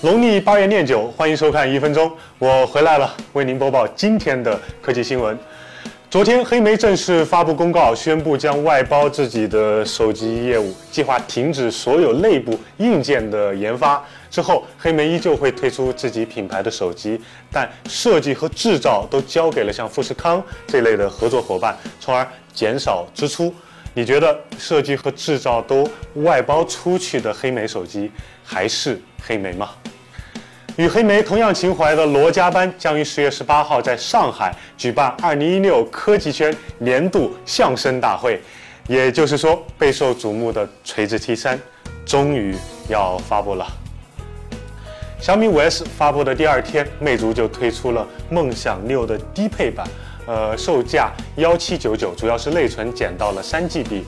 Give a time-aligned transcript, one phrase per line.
[0.00, 5.36] 农历八月廿九，欢迎收看一分钟，我回来了，为您播报今天的科技新闻。
[6.08, 14.00] 昨天，黑莓正式发布公告，宣布将外包自己的手机业务，计划停止所有内部硬件的研发。
[14.30, 17.20] 之后，黑莓依旧会推出自己品牌的手机，
[17.50, 22.24] 但设计和制造都交给了像富士康这类的合作伙伴，从而
[22.54, 23.52] 减少支出。
[23.98, 25.84] 你觉得设计和制造都
[26.22, 28.08] 外包出去的黑莓手机
[28.44, 29.70] 还是黑莓吗？
[30.76, 38.40] 与黑莓同样情怀的罗家班将于十月十八号在上海举办二零一六科技圈年度相声大会，
[38.86, 41.58] 也就是说，备受瞩目的锤子 T 三
[42.06, 42.54] 终于
[42.88, 43.66] 要发布了。
[45.18, 49.84] 小米五 S 发布的第二天，魅族就推出了梦想六的低配版。
[50.28, 54.02] 呃，售价幺七九九，主要是内存减到了三 GB，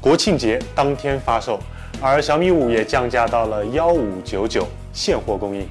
[0.00, 1.60] 国庆节当天发售。
[2.02, 5.64] 而小米五也降价到了幺五九九，现货供应。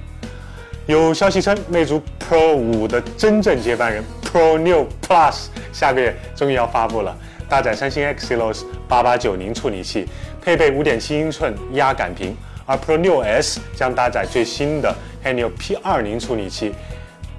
[0.88, 7.14] 有消息称，魅族 Pro 五的真正接班人 Pro 六 Plus 下个月终于要发布了，
[7.50, 10.08] 搭载三星 Exynos 八八九零处理器，
[10.42, 12.34] 配备五点七英寸压感屏。
[12.66, 16.74] 而 Pro 六 S 将搭载最新的 Helio P 二零处理器。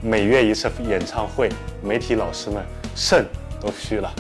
[0.03, 1.51] 每月一次演唱会，
[1.83, 2.65] 媒体老师们
[2.97, 3.23] 肾
[3.61, 4.11] 都虚了。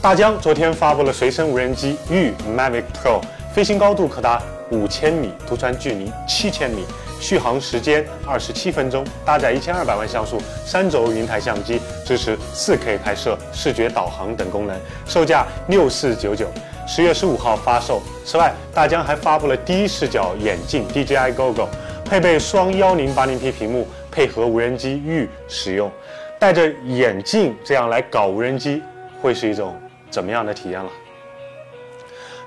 [0.00, 3.20] 大疆昨天发布了随身无人机玉 Mavic Pro，
[3.52, 6.84] 飞行高度可达五千米，图传距离七千米，
[7.20, 16.46] 续航时间二十七分钟，搭载一千二百万像素三轴云台相机，支持四 K 拍摄、视觉导航等功能，售价六四九九，
[16.86, 18.00] 十月十五号发售。
[18.24, 21.66] 此外，大疆还发布了第一视角眼镜 DJI GoGo，
[22.04, 23.84] 配备双幺零八零 P 屏幕。
[24.12, 25.90] 配合无人机域使用，
[26.38, 28.82] 戴着眼镜这样来搞无人机，
[29.22, 29.74] 会是一种
[30.10, 30.90] 怎么样的体验了？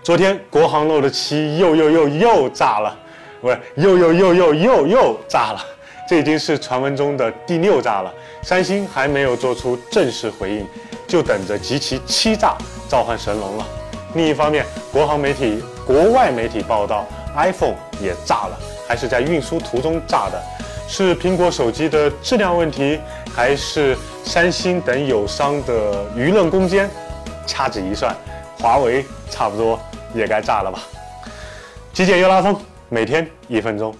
[0.03, 2.95] 昨天国航 Note 7又又又又炸了，
[3.41, 5.66] 不是又又又又又又炸了，
[6.07, 8.13] 这已经是传闻中的第六炸了。
[8.44, 10.67] 三星还没有做出正式回应，
[11.07, 12.56] 就等着集齐七炸
[12.88, 13.66] 召唤神龙了。
[14.13, 14.63] 另一方面，
[14.94, 20.39] 国航媒体、国外媒体报道，iPhone 也炸了，还是在运输途中炸的。
[20.88, 23.00] 是苹果手机的质量问题，
[23.35, 26.90] 还是三星等友商的舆论攻坚？
[27.47, 28.16] 掐指一算，
[28.59, 29.79] 华为差不多
[30.13, 30.79] 也该炸了吧？
[31.94, 32.56] 极简又拉风，
[32.90, 33.94] 每天一分钟。